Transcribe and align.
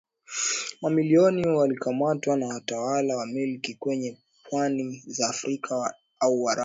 mamilioni 0.81 1.47
walikamatwa 1.47 2.37
na 2.37 2.47
watawala 2.47 3.17
wa 3.17 3.25
milki 3.25 3.73
kwenye 3.75 4.17
pwani 4.49 5.03
za 5.07 5.29
Afrika 5.29 5.93
au 6.19 6.43
Waarabu 6.43 6.59